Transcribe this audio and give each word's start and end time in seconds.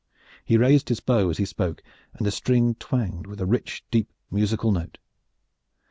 He 0.43 0.57
raised 0.57 0.89
his 0.89 0.99
bow 0.99 1.29
as 1.29 1.37
he 1.37 1.45
spoke, 1.45 1.83
and 2.15 2.25
the 2.25 2.31
string 2.31 2.73
twanged 2.73 3.27
with 3.27 3.39
a 3.39 3.45
rich 3.45 3.83
deep 3.91 4.09
musical 4.31 4.71
note. 4.71 4.97